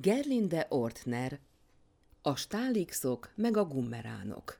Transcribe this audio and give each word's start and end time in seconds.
Gerlinde 0.00 0.66
Ortner 0.68 1.38
A 2.22 2.36
stálixok 2.36 3.30
meg 3.34 3.56
a 3.56 3.64
gummeránok 3.64 4.58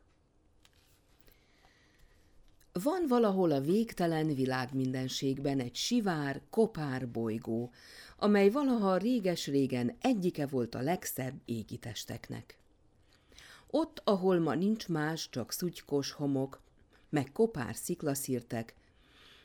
Van 2.72 3.04
valahol 3.08 3.51
a 3.51 3.61
végtelen 3.61 4.35
világ 4.35 4.75
mindenségben 4.75 5.61
egy 5.61 5.75
sivár, 5.75 6.41
kopár 6.51 7.09
bolygó, 7.09 7.71
amely 8.16 8.51
valaha 8.51 8.96
réges-régen 8.96 9.96
egyike 10.01 10.46
volt 10.46 10.75
a 10.75 10.80
legszebb 10.80 11.41
égitesteknek. 11.45 12.59
Ott, 13.66 14.00
ahol 14.05 14.39
ma 14.39 14.55
nincs 14.55 14.89
más, 14.89 15.29
csak 15.30 15.52
szutykos 15.52 16.12
homok, 16.12 16.61
meg 17.09 17.32
kopár 17.32 17.75
sziklaszírtek, 17.75 18.75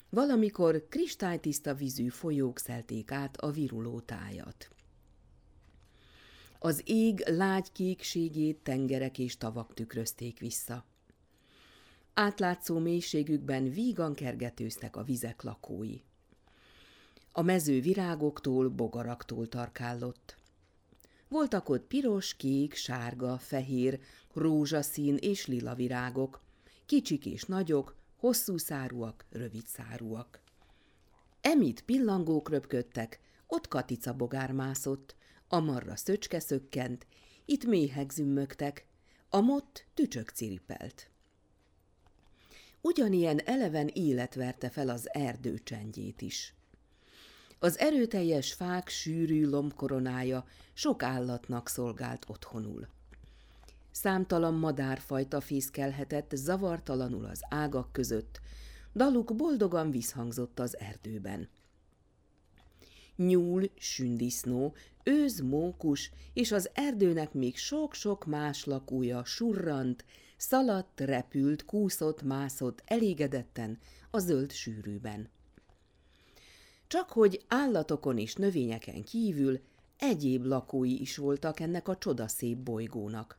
valamikor 0.09 0.87
kristálytiszta 0.89 1.73
vízű 1.73 2.07
folyók 2.07 2.59
szelték 2.59 3.11
át 3.11 3.37
a 3.37 3.51
viruló 3.51 3.99
tájat. 3.99 4.72
Az 6.65 6.81
ég 6.85 7.23
lágy 7.27 7.71
kékségét 7.71 8.57
tengerek 8.57 9.19
és 9.19 9.37
tavak 9.37 9.73
tükrözték 9.73 10.39
vissza. 10.39 10.85
Átlátszó 12.13 12.79
mélységükben 12.79 13.71
vígan 13.71 14.13
kergetőztek 14.13 14.95
a 14.95 15.03
vizek 15.03 15.41
lakói. 15.41 15.97
A 17.31 17.41
mező 17.41 17.81
virágoktól, 17.81 18.69
bogaraktól 18.69 19.47
tarkállott. 19.47 20.37
Voltak 21.27 21.69
ott 21.69 21.87
piros, 21.87 22.35
kék, 22.35 22.73
sárga, 22.73 23.37
fehér, 23.37 23.99
rózsaszín 24.33 25.15
és 25.15 25.45
lila 25.45 25.75
virágok, 25.75 26.41
kicsik 26.85 27.25
és 27.25 27.43
nagyok, 27.43 27.95
hosszú 28.15 28.57
szárúak, 28.57 29.25
rövid 29.29 29.65
szárúak. 29.65 30.39
Emit 31.41 31.81
pillangók 31.81 32.49
röpködtek, 32.49 33.19
ott 33.47 33.67
katica 33.67 34.13
bogár 34.13 34.51
mászott, 34.51 35.15
amarra 35.53 35.95
szöcske 35.95 36.39
szökkent, 36.39 37.05
itt 37.45 37.65
méhek 37.65 38.11
zümmögtek, 38.11 38.85
a 39.29 39.39
mott 39.39 39.85
tücsök 39.93 40.29
ciripelt. 40.29 41.09
Ugyanilyen 42.81 43.39
eleven 43.39 43.87
élet 43.87 44.35
verte 44.35 44.69
fel 44.69 44.89
az 44.89 45.13
erdő 45.13 45.59
csendjét 45.63 46.21
is. 46.21 46.53
Az 47.59 47.77
erőteljes 47.77 48.53
fák 48.53 48.87
sűrű 48.87 49.45
lombkoronája 49.45 50.45
sok 50.73 51.03
állatnak 51.03 51.69
szolgált 51.69 52.25
otthonul. 52.27 52.87
Számtalan 53.91 54.53
madárfajta 54.53 55.41
fészkelhetett 55.41 56.31
zavartalanul 56.35 57.25
az 57.25 57.41
ágak 57.49 57.91
között, 57.91 58.41
daluk 58.93 59.35
boldogan 59.35 59.91
visszhangzott 59.91 60.59
az 60.59 60.77
erdőben 60.79 61.49
nyúl, 63.15 63.69
sündisznó, 63.77 64.75
őz, 65.03 65.39
mókus, 65.39 66.11
és 66.33 66.51
az 66.51 66.69
erdőnek 66.73 67.33
még 67.33 67.57
sok-sok 67.57 68.25
más 68.25 68.65
lakója 68.65 69.25
surrant, 69.25 70.05
szaladt, 70.37 70.99
repült, 70.99 71.65
kúszott, 71.65 72.21
mászott 72.21 72.81
elégedetten 72.85 73.79
a 74.11 74.19
zöld 74.19 74.51
sűrűben. 74.51 75.29
Csak 76.87 77.09
hogy 77.09 77.45
állatokon 77.47 78.17
és 78.17 78.33
növényeken 78.33 79.03
kívül 79.03 79.59
egyéb 79.97 80.45
lakói 80.45 81.01
is 81.01 81.17
voltak 81.17 81.59
ennek 81.59 81.87
a 81.87 81.97
csodaszép 81.97 82.57
bolygónak. 82.57 83.37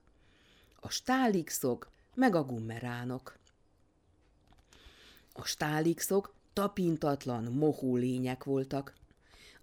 A 0.81 0.91
stálixok 0.91 1.91
meg 2.15 2.35
a 2.35 2.45
gummeránok. 2.45 3.39
A 5.33 5.45
stálixok 5.45 6.35
tapintatlan, 6.53 7.45
mohó 7.45 7.97
lények 7.97 8.45
voltak, 8.45 8.95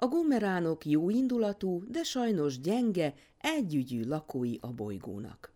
a 0.03 0.07
gummeránok 0.07 0.85
jó 0.85 1.09
indulatú, 1.09 1.83
de 1.87 2.03
sajnos 2.03 2.59
gyenge, 2.59 3.13
együgyű 3.37 4.03
lakói 4.03 4.55
a 4.59 4.67
bolygónak. 4.67 5.53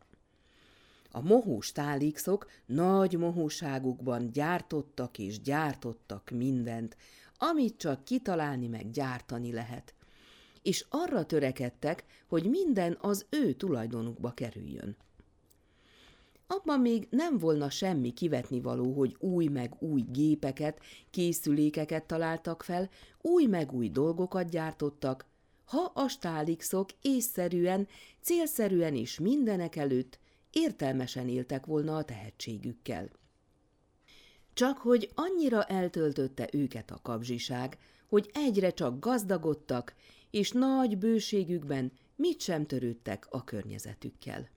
A 1.11 1.21
mohós 1.21 1.71
tálixok 1.71 2.49
nagy 2.65 3.17
mohóságukban 3.17 4.31
gyártottak 4.31 5.19
és 5.19 5.41
gyártottak 5.41 6.29
mindent, 6.29 6.97
amit 7.37 7.77
csak 7.77 8.03
kitalálni 8.03 8.67
meg 8.67 8.89
gyártani 8.89 9.53
lehet, 9.53 9.93
és 10.61 10.85
arra 10.89 11.25
törekedtek, 11.25 12.05
hogy 12.27 12.49
minden 12.49 12.97
az 13.01 13.25
ő 13.29 13.53
tulajdonukba 13.53 14.31
kerüljön. 14.31 14.97
Abban 16.47 16.79
még 16.79 17.07
nem 17.09 17.37
volna 17.37 17.69
semmi 17.69 18.13
kivetni 18.13 18.61
való, 18.61 18.93
hogy 18.93 19.15
új 19.19 19.47
meg 19.47 19.75
új 19.79 20.01
gépeket, 20.11 20.79
készülékeket 21.09 22.05
találtak 22.05 22.63
fel, 22.63 22.89
új 23.21 23.45
meg 23.45 23.73
új 23.73 23.89
dolgokat 23.89 24.49
gyártottak, 24.49 25.25
ha 25.65 25.91
a 25.93 26.07
stálixok 26.07 26.89
észszerűen, 27.01 27.87
célszerűen 28.21 28.95
és 28.95 29.19
mindenek 29.19 29.75
előtt 29.75 30.19
értelmesen 30.51 31.29
éltek 31.29 31.65
volna 31.65 31.95
a 31.95 32.03
tehetségükkel. 32.03 33.09
Csak 34.53 34.77
hogy 34.77 35.11
annyira 35.15 35.63
eltöltötte 35.63 36.49
őket 36.51 36.91
a 36.91 36.99
kapzsiság, 37.01 37.77
hogy 38.07 38.29
egyre 38.33 38.71
csak 38.71 38.99
gazdagodtak, 38.99 39.95
és 40.31 40.51
nagy 40.51 40.97
bőségükben 40.97 41.91
mit 42.15 42.41
sem 42.41 42.65
törődtek 42.65 43.27
a 43.29 43.43
környezetükkel 43.43 44.49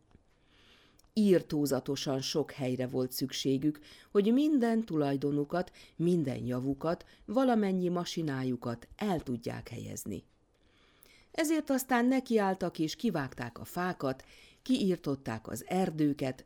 írtózatosan 1.19 2.21
sok 2.21 2.51
helyre 2.53 2.87
volt 2.87 3.13
szükségük, 3.13 3.81
hogy 4.11 4.33
minden 4.33 4.85
tulajdonukat, 4.85 5.73
minden 5.97 6.47
javukat, 6.47 7.05
valamennyi 7.25 7.89
masinájukat 7.89 8.89
el 8.97 9.21
tudják 9.21 9.69
helyezni. 9.69 10.25
Ezért 11.31 11.71
aztán 11.71 12.07
nekiálltak 12.07 12.79
és 12.79 12.97
kivágták 12.97 13.59
a 13.59 13.65
fákat, 13.65 14.25
kiírtották 14.63 15.49
az 15.49 15.65
erdőket, 15.67 16.45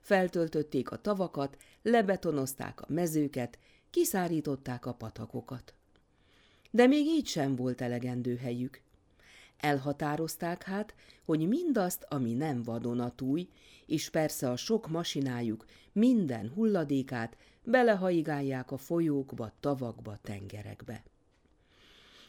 feltöltötték 0.00 0.90
a 0.90 1.00
tavakat, 1.00 1.56
lebetonozták 1.82 2.80
a 2.80 2.86
mezőket, 2.88 3.58
kiszárították 3.90 4.86
a 4.86 4.94
patakokat. 4.94 5.74
De 6.70 6.86
még 6.86 7.06
így 7.06 7.26
sem 7.26 7.56
volt 7.56 7.80
elegendő 7.80 8.36
helyük. 8.36 8.82
Elhatározták 9.62 10.62
hát, 10.62 10.94
hogy 11.24 11.48
mindazt, 11.48 12.06
ami 12.08 12.32
nem 12.32 12.62
vadonatúj, 12.62 13.48
és 13.86 14.10
persze 14.10 14.50
a 14.50 14.56
sok 14.56 14.88
masinájuk 14.88 15.64
minden 15.92 16.52
hulladékát 16.54 17.36
belehaigálják 17.64 18.70
a 18.70 18.76
folyókba, 18.76 19.52
tavakba, 19.60 20.18
tengerekbe. 20.22 21.02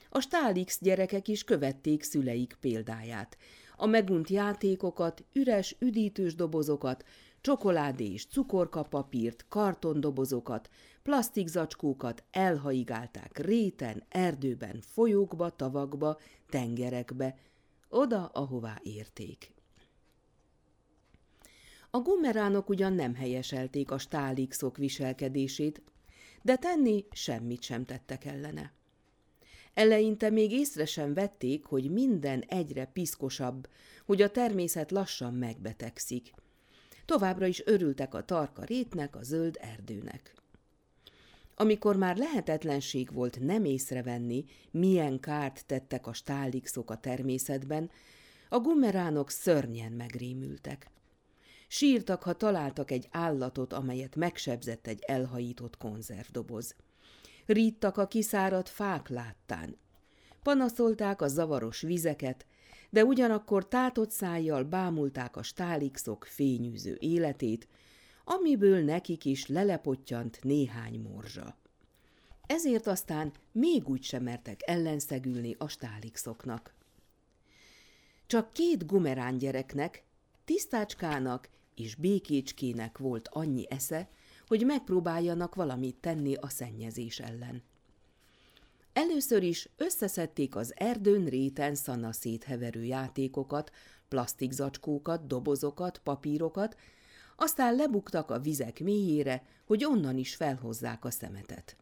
A 0.09 0.19
Stálix 0.19 0.77
gyerekek 0.81 1.27
is 1.27 1.43
követték 1.43 2.03
szüleik 2.03 2.57
példáját. 2.59 3.37
A 3.75 3.85
megunt 3.85 4.29
játékokat, 4.29 5.23
üres, 5.33 5.75
üdítős 5.79 6.35
dobozokat, 6.35 7.05
csokoládé 7.43 8.11
és 8.11 8.25
cukorkapapírt, 8.25 9.45
kartondobozokat, 9.49 10.69
plastikzacskókat 11.03 12.23
elhaigálták 12.31 13.37
réten, 13.37 14.03
erdőben, 14.09 14.81
folyókba, 14.81 15.49
tavakba, 15.49 16.19
tengerekbe, 16.49 17.37
oda, 17.89 18.25
ahová 18.25 18.79
érték. 18.83 19.53
A 21.89 21.99
gummeránok 21.99 22.69
ugyan 22.69 22.93
nem 22.93 23.15
helyeselték 23.15 23.91
a 23.91 23.97
stálixok 23.97 24.77
viselkedését, 24.77 25.81
de 26.41 26.55
tenni 26.55 27.05
semmit 27.11 27.61
sem 27.61 27.85
tettek 27.85 28.25
ellene. 28.25 28.73
Eleinte 29.73 30.29
még 30.29 30.51
észre 30.51 30.85
sem 30.85 31.13
vették, 31.13 31.65
hogy 31.65 31.91
minden 31.91 32.41
egyre 32.41 32.85
piszkosabb, 32.85 33.69
hogy 34.05 34.21
a 34.21 34.31
természet 34.31 34.91
lassan 34.91 35.33
megbetegszik. 35.33 36.33
Továbbra 37.05 37.45
is 37.45 37.61
örültek 37.65 38.13
a 38.13 38.25
tarka 38.25 38.63
rétnek, 38.63 39.15
a 39.15 39.23
zöld 39.23 39.57
erdőnek. 39.61 40.33
Amikor 41.55 41.95
már 41.95 42.17
lehetetlenség 42.17 43.13
volt 43.13 43.39
nem 43.39 43.65
észrevenni, 43.65 44.45
milyen 44.71 45.19
kárt 45.19 45.65
tettek 45.65 46.07
a 46.07 46.13
stálixok 46.13 46.91
a 46.91 46.99
természetben, 46.99 47.89
a 48.49 48.59
gummeránok 48.59 49.29
szörnyen 49.29 49.91
megrémültek. 49.91 50.89
Sírtak, 51.67 52.23
ha 52.23 52.33
találtak 52.33 52.91
egy 52.91 53.07
állatot, 53.11 53.73
amelyet 53.73 54.15
megsebzett 54.15 54.87
egy 54.87 55.03
elhajított 55.07 55.77
konzervdoboz. 55.77 56.75
Ríttak 57.45 57.97
a 57.97 58.07
kiszáradt 58.07 58.69
fák 58.69 59.07
láttán. 59.07 59.77
Panaszolták 60.43 61.21
a 61.21 61.27
zavaros 61.27 61.81
vizeket, 61.81 62.45
de 62.93 63.05
ugyanakkor 63.05 63.67
tátott 63.67 64.11
szájjal 64.11 64.63
bámulták 64.63 65.35
a 65.35 65.43
stálixok 65.43 66.25
fényűző 66.25 66.97
életét, 66.99 67.67
amiből 68.23 68.83
nekik 68.83 69.25
is 69.25 69.47
lelepottyant 69.47 70.39
néhány 70.43 70.99
morzsa. 70.99 71.57
Ezért 72.47 72.87
aztán 72.87 73.31
még 73.51 73.89
úgy 73.89 74.03
sem 74.03 74.23
mertek 74.23 74.59
ellenszegülni 74.65 75.55
a 75.57 75.67
stálixoknak. 75.67 76.73
Csak 78.27 78.53
két 78.53 78.85
gumerán 78.85 79.37
gyereknek, 79.37 80.03
tisztácskának 80.45 81.49
és 81.75 81.95
békécskének 81.95 82.97
volt 82.97 83.27
annyi 83.31 83.65
esze, 83.69 84.09
hogy 84.47 84.65
megpróbáljanak 84.65 85.55
valamit 85.55 85.95
tenni 85.95 86.35
a 86.35 86.49
szennyezés 86.49 87.19
ellen. 87.19 87.63
Először 88.93 89.43
is 89.43 89.69
összeszedték 89.77 90.55
az 90.55 90.73
erdőn 90.75 91.25
réten 91.25 91.75
szana 91.75 92.11
szétheverő 92.11 92.83
játékokat, 92.83 93.71
plastikzacskókat, 94.07 95.27
dobozokat, 95.27 95.97
papírokat, 96.03 96.75
aztán 97.35 97.75
lebuktak 97.75 98.31
a 98.31 98.39
vizek 98.39 98.79
mélyére, 98.79 99.45
hogy 99.65 99.85
onnan 99.85 100.17
is 100.17 100.35
felhozzák 100.35 101.05
a 101.05 101.11
szemetet. 101.11 101.75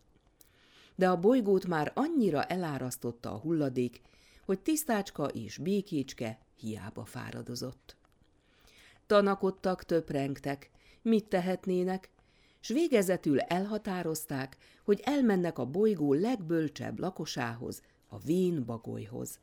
De 0.95 1.09
a 1.09 1.19
bolygót 1.19 1.67
már 1.67 1.91
annyira 1.95 2.43
elárasztotta 2.43 3.31
a 3.31 3.37
hulladék, 3.37 4.01
hogy 4.45 4.59
tisztácska 4.59 5.25
és 5.25 5.57
békécske 5.57 6.39
hiába 6.55 7.05
fáradozott. 7.05 7.95
Tanakodtak, 9.07 9.83
töprengtek, 9.83 10.69
mit 11.01 11.25
tehetnének, 11.25 12.09
s 12.61 12.67
végezetül 12.67 13.39
elhatározták, 13.39 14.57
hogy 14.83 15.01
elmennek 15.03 15.57
a 15.57 15.65
bolygó 15.65 16.13
legbölcsebb 16.13 16.99
lakosához, 16.99 17.81
a 18.07 18.19
vén 18.19 18.65
bagolyhoz. 18.65 19.39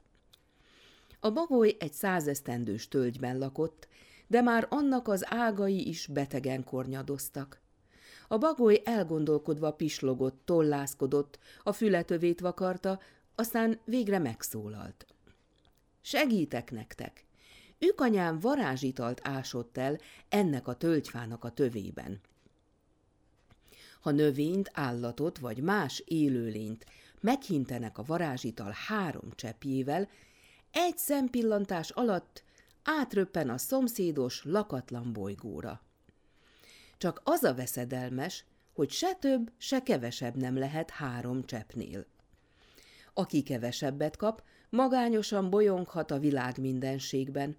A 1.21 1.31
bagoly 1.31 1.77
egy 1.79 1.93
százesztendős 1.93 2.89
tölgyben 2.89 3.39
lakott, 3.39 3.89
de 4.27 4.41
már 4.41 4.67
annak 4.71 5.09
az 5.09 5.33
ágai 5.33 5.89
is 5.89 6.07
betegen 6.07 6.65
kornyadoztak. 6.65 7.61
A 8.29 8.39
bagoly 8.39 8.81
elgondolkodva 8.85 9.73
pislogott, 9.73 10.41
tollászkodott, 10.45 11.39
a 11.63 11.73
fületövét 11.73 12.41
vakarta, 12.41 13.01
aztán 13.35 13.81
végre 13.85 14.19
megszólalt. 14.19 15.07
Segítek 16.01 16.71
nektek! 16.71 17.27
Ükanyám 17.79 18.39
varázsitalt 18.39 19.21
ásott 19.23 19.77
el 19.77 19.99
ennek 20.29 20.69
a 20.69 20.75
tölgyfának 20.75 21.45
a 21.45 21.51
tövében. 21.51 22.21
Ha 24.01 24.11
növényt, 24.11 24.71
állatot 24.73 25.39
vagy 25.39 25.63
más 25.63 26.03
élőlényt 26.07 26.87
meghintenek 27.21 27.99
a 27.99 28.03
varázsital 28.03 28.75
három 28.87 29.33
cseppjével, 29.35 30.09
egy 30.73 30.99
szempillantás 30.99 31.91
alatt 31.91 32.43
átröppen 32.83 33.49
a 33.49 33.59
szomszédos 33.59 34.45
lakatlan 34.45 35.13
bolygóra. 35.13 35.81
Csak 36.99 37.21
az 37.25 37.43
a 37.43 37.55
veszedelmes, 37.55 38.45
hogy 38.75 38.91
se 38.91 39.15
több, 39.15 39.53
se 39.57 39.83
kevesebb 39.83 40.37
nem 40.37 40.59
lehet 40.59 40.91
három 40.91 41.45
cseppnél. 41.45 42.07
Aki 43.15 43.43
kevesebbet 43.43 44.17
kap, 44.17 44.43
magányosan 44.71 45.51
bolyonghat 45.51 46.11
a 46.11 46.19
világ 46.19 46.59
mindenségben. 46.59 47.57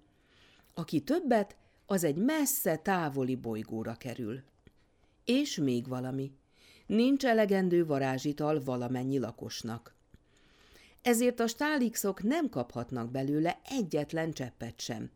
Aki 0.74 1.00
többet, 1.00 1.56
az 1.86 2.04
egy 2.04 2.16
messze 2.16 2.76
távoli 2.76 3.36
bolygóra 3.36 3.94
kerül. 3.94 4.42
És 5.30 5.56
még 5.56 5.88
valami. 5.88 6.32
Nincs 6.86 7.24
elegendő 7.24 7.86
varázsital 7.86 8.62
valamennyi 8.64 9.18
lakosnak. 9.18 9.94
Ezért 11.02 11.40
a 11.40 11.46
stálixok 11.46 12.22
nem 12.22 12.48
kaphatnak 12.48 13.10
belőle 13.10 13.60
egyetlen 13.64 14.32
cseppet 14.32 14.80
sem. 14.80 15.10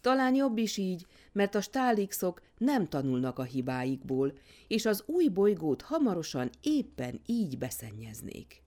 Talán 0.00 0.34
jobb 0.34 0.58
is 0.58 0.76
így, 0.76 1.06
mert 1.32 1.54
a 1.54 1.60
stálixok 1.60 2.42
nem 2.58 2.88
tanulnak 2.88 3.38
a 3.38 3.42
hibáikból, 3.42 4.32
és 4.68 4.86
az 4.86 5.02
új 5.06 5.28
bolygót 5.28 5.82
hamarosan 5.82 6.50
éppen 6.62 7.20
így 7.26 7.58
beszennyeznék. 7.58 8.62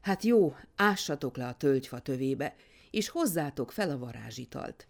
Hát 0.00 0.22
jó, 0.22 0.54
ássatok 0.76 1.36
le 1.36 1.46
a 1.46 1.56
tölgyfa 1.56 2.00
tövébe, 2.00 2.54
és 2.90 3.08
hozzátok 3.08 3.72
fel 3.72 3.90
a 3.90 3.98
varázsitalt. 3.98 4.86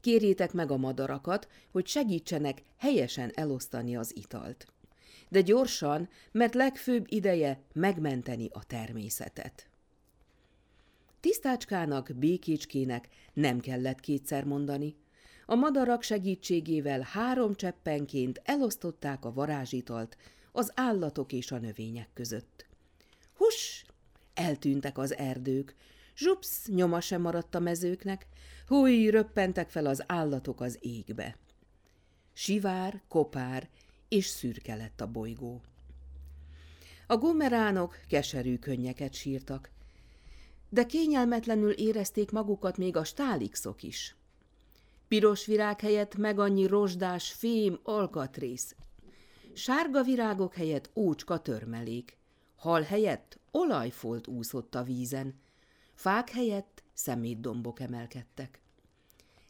Kérjétek 0.00 0.52
meg 0.52 0.70
a 0.70 0.76
madarakat, 0.76 1.48
hogy 1.70 1.86
segítsenek 1.86 2.62
helyesen 2.76 3.30
elosztani 3.34 3.96
az 3.96 4.16
italt. 4.16 4.66
De 5.28 5.40
gyorsan, 5.40 6.08
mert 6.32 6.54
legfőbb 6.54 7.04
ideje 7.08 7.60
megmenteni 7.72 8.48
a 8.52 8.64
természetet. 8.64 9.68
Tisztácskának, 11.20 12.10
békécskének 12.14 13.08
nem 13.32 13.60
kellett 13.60 14.00
kétszer 14.00 14.44
mondani. 14.44 14.96
A 15.46 15.54
madarak 15.54 16.02
segítségével 16.02 17.00
három 17.00 17.54
cseppenként 17.54 18.40
elosztották 18.44 19.24
a 19.24 19.32
varázsitalt 19.32 20.16
az 20.52 20.72
állatok 20.74 21.32
és 21.32 21.50
a 21.52 21.58
növények 21.58 22.08
között. 22.14 22.66
Hus! 23.36 23.84
Eltűntek 24.34 24.98
az 24.98 25.16
erdők, 25.16 25.74
zsupsz 26.16 26.66
nyoma 26.66 27.00
sem 27.00 27.20
maradt 27.20 27.54
a 27.54 27.58
mezőknek, 27.58 28.26
húj, 28.66 29.10
röppentek 29.10 29.70
fel 29.70 29.86
az 29.86 30.02
állatok 30.06 30.60
az 30.60 30.78
égbe. 30.80 31.36
Sivár, 32.32 33.02
kopár 33.08 33.68
és 34.08 34.26
szürke 34.26 34.74
lett 34.74 35.00
a 35.00 35.06
bolygó. 35.06 35.60
A 37.06 37.16
gomeránok 37.16 38.00
keserű 38.08 38.58
könnyeket 38.58 39.14
sírtak, 39.14 39.70
de 40.68 40.86
kényelmetlenül 40.86 41.70
érezték 41.70 42.30
magukat 42.30 42.76
még 42.76 42.96
a 42.96 43.04
stálixok 43.04 43.82
is. 43.82 44.16
Piros 45.08 45.46
virág 45.46 45.80
helyett 45.80 46.16
meg 46.16 46.38
annyi 46.38 46.66
rozsdás, 46.66 47.32
fém, 47.32 47.80
alkatrész. 47.82 48.74
Sárga 49.52 50.02
virágok 50.02 50.54
helyett 50.54 50.90
ócska 50.94 51.38
törmelék. 51.38 52.18
Hal 52.56 52.82
helyett 52.82 53.38
olajfolt 53.50 54.26
úszott 54.26 54.74
a 54.74 54.82
vízen. 54.82 55.40
Fák 56.00 56.30
helyett 56.30 56.82
szemétdombok 56.92 57.80
emelkedtek. 57.80 58.60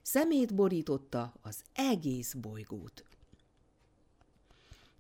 Szemét 0.03 0.55
borította 0.55 1.35
az 1.43 1.63
egész 1.75 2.35
bolygót. 2.35 3.05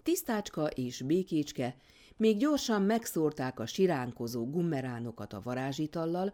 Tisztácska 0.03 0.67
és 0.67 1.03
békécske 1.03 1.77
még 2.17 2.37
gyorsan 2.37 2.83
megszórták 2.83 3.61
a 3.61 3.67
siránkozó 3.67 4.51
gummeránokat 4.51 5.33
a 5.33 5.41
varázsitallal, 5.41 6.33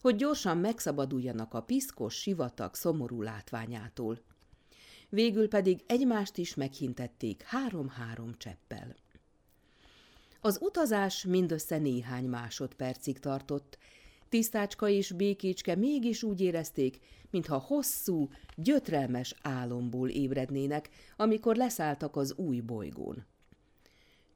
hogy 0.00 0.16
gyorsan 0.16 0.58
megszabaduljanak 0.58 1.54
a 1.54 1.62
piszkos 1.62 2.14
sivatag 2.14 2.74
szomorú 2.74 3.22
látványától. 3.22 4.20
Végül 5.08 5.48
pedig 5.48 5.82
egymást 5.86 6.36
is 6.36 6.54
meghintették 6.54 7.42
három-három 7.42 8.34
cseppel. 8.38 8.96
Az 10.40 10.58
utazás 10.60 11.24
mindössze 11.24 11.78
néhány 11.78 12.24
másodpercig 12.24 13.18
tartott, 13.18 13.78
Tisztácska 14.32 14.88
és 14.88 15.12
Békécske 15.12 15.74
mégis 15.74 16.22
úgy 16.22 16.40
érezték, 16.40 16.98
mintha 17.30 17.58
hosszú, 17.58 18.28
gyötrelmes 18.56 19.34
álomból 19.42 20.08
ébrednének, 20.08 20.88
amikor 21.16 21.56
leszálltak 21.56 22.16
az 22.16 22.34
új 22.34 22.60
bolygón. 22.60 23.24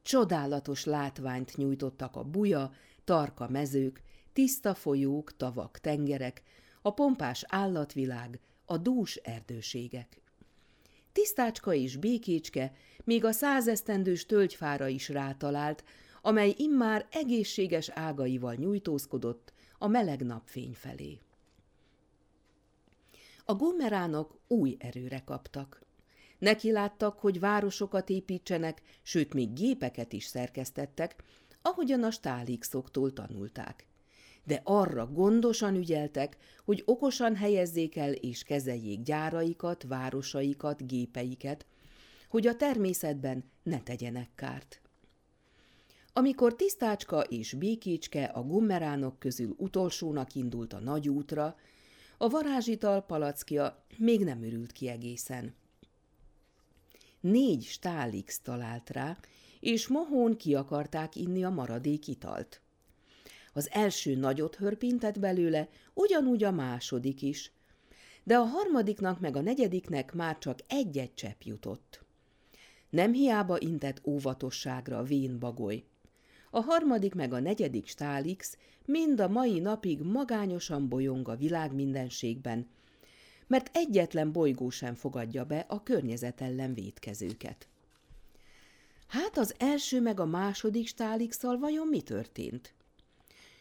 Csodálatos 0.02 0.84
látványt 0.84 1.56
nyújtottak 1.56 2.16
a 2.16 2.22
buja, 2.22 2.72
tarka 3.04 3.48
mezők, 3.48 4.02
tiszta 4.32 4.74
folyók, 4.74 5.36
tavak, 5.36 5.78
tengerek, 5.78 6.42
a 6.82 6.90
pompás 6.90 7.44
állatvilág, 7.48 8.40
a 8.64 8.76
dús 8.76 9.16
erdőségek. 9.16 10.20
Tisztácska 11.12 11.74
és 11.74 11.96
békécske 11.96 12.72
még 13.04 13.24
a 13.24 13.32
százesztendős 13.32 14.26
tölgyfára 14.26 14.86
is 14.86 15.08
rátalált, 15.08 15.84
amely 16.22 16.54
immár 16.56 17.06
egészséges 17.10 17.88
ágaival 17.88 18.54
nyújtózkodott 18.54 19.54
a 19.78 19.86
meleg 19.86 20.22
napfény 20.22 20.74
felé. 20.74 21.18
A 23.44 23.54
gommeránok 23.54 24.38
új 24.46 24.76
erőre 24.78 25.22
kaptak. 25.24 25.84
Neki 26.38 26.72
láttak, 26.72 27.18
hogy 27.18 27.40
városokat 27.40 28.10
építsenek, 28.10 28.82
sőt, 29.02 29.34
még 29.34 29.52
gépeket 29.52 30.12
is 30.12 30.24
szerkesztettek, 30.24 31.22
ahogyan 31.62 32.02
a 32.02 32.10
stálixoktól 32.10 33.12
tanulták. 33.12 33.86
De 34.44 34.60
arra 34.64 35.06
gondosan 35.06 35.74
ügyeltek, 35.74 36.36
hogy 36.64 36.82
okosan 36.84 37.36
helyezzék 37.36 37.96
el 37.96 38.12
és 38.12 38.42
kezeljék 38.42 39.02
gyáraikat, 39.02 39.82
városaikat, 39.82 40.86
gépeiket, 40.86 41.66
hogy 42.28 42.46
a 42.46 42.56
természetben 42.56 43.44
ne 43.62 43.80
tegyenek 43.80 44.30
kárt. 44.34 44.80
Amikor 46.18 46.54
Tisztácska 46.54 47.20
és 47.20 47.52
Békécske 47.52 48.24
a 48.24 48.42
gummeránok 48.42 49.18
közül 49.18 49.54
utolsónak 49.58 50.34
indult 50.34 50.72
a 50.72 50.80
nagy 50.80 51.08
útra, 51.08 51.56
a 52.18 52.28
varázsital 52.28 53.02
palackja 53.02 53.84
még 53.96 54.24
nem 54.24 54.42
örült 54.42 54.72
ki 54.72 54.88
egészen 54.88 55.54
négy 57.20 57.62
stálix 57.62 58.40
talált 58.40 58.90
rá, 58.90 59.18
és 59.60 59.88
mohón 59.88 60.36
ki 60.36 60.54
akarták 60.54 61.16
inni 61.16 61.44
a 61.44 61.50
maradék 61.50 62.08
italt. 62.08 62.60
Az 63.52 63.70
első 63.70 64.14
nagyot 64.14 64.56
hörpintett 64.56 65.18
belőle, 65.18 65.68
ugyanúgy 65.94 66.44
a 66.44 66.50
második 66.50 67.22
is, 67.22 67.52
de 68.24 68.36
a 68.36 68.44
harmadiknak 68.44 69.20
meg 69.20 69.36
a 69.36 69.40
negyediknek 69.40 70.12
már 70.12 70.38
csak 70.38 70.58
egy-egy 70.66 71.14
csepp 71.14 71.42
jutott. 71.42 72.04
Nem 72.90 73.12
hiába 73.12 73.58
intett 73.58 74.00
óvatosságra 74.06 74.98
a 74.98 75.02
vén 75.02 75.38
bagoly. 75.38 75.84
A 76.56 76.60
harmadik 76.60 77.14
meg 77.14 77.32
a 77.32 77.40
negyedik 77.40 77.86
stálix 77.86 78.56
mind 78.84 79.20
a 79.20 79.28
mai 79.28 79.58
napig 79.58 80.00
magányosan 80.00 80.88
bolyong 80.88 81.28
a 81.28 81.36
világ 81.36 81.74
mindenségben, 81.74 82.68
mert 83.46 83.76
egyetlen 83.76 84.32
bolygó 84.32 84.70
sem 84.70 84.94
fogadja 84.94 85.44
be 85.44 85.64
a 85.68 85.82
környezet 85.82 86.40
ellen 86.40 86.74
védkezőket. 86.74 87.68
Hát 89.06 89.38
az 89.38 89.54
első 89.58 90.00
meg 90.00 90.20
a 90.20 90.24
második 90.24 90.86
stálixal 90.86 91.58
vajon 91.58 91.86
mi 91.86 92.00
történt? 92.00 92.74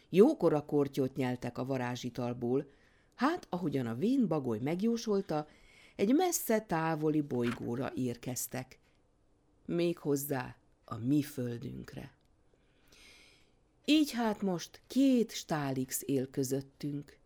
Jókora 0.10 0.66
kortyot 0.66 1.16
nyeltek 1.16 1.58
a 1.58 1.66
varázsitalból, 1.66 2.72
hát 3.16 3.48
ahogyan 3.50 3.86
a 3.86 3.96
vén 3.96 4.28
bagoly 4.28 4.60
megjósolta, 4.60 5.48
egy 5.96 6.14
messze 6.14 6.62
távoli 6.62 7.22
bolygóra 7.22 7.92
érkeztek. 7.96 8.80
Még 9.66 9.98
hozzá 9.98 10.56
a 10.86 10.98
mi 10.98 11.22
földünkre. 11.22 12.14
Így 13.86 14.12
hát 14.12 14.42
most 14.42 14.82
két 14.88 15.32
stálix 15.32 16.02
él 16.06 16.30
közöttünk. 16.30 17.18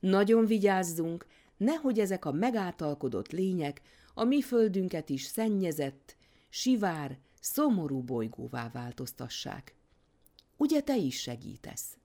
Nagyon 0.00 0.46
vigyázzunk, 0.46 1.26
nehogy 1.56 1.98
ezek 1.98 2.24
a 2.24 2.32
megátalkodott 2.32 3.30
lények 3.30 3.82
a 4.14 4.24
mi 4.24 4.42
földünket 4.42 5.08
is 5.08 5.22
szennyezett, 5.22 6.16
sivár, 6.48 7.18
szomorú 7.40 8.02
bolygóvá 8.02 8.70
változtassák. 8.72 9.74
Ugye 10.56 10.80
te 10.80 10.96
is 10.96 11.20
segítesz? 11.20 11.99